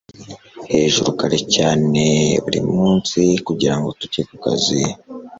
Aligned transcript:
hejuru 0.71 1.09
kare 1.19 1.39
cyane 1.55 2.03
burimunsi 2.43 3.19
kugirango 3.47 3.89
tujye 3.99 4.21
kukazi 4.29 4.81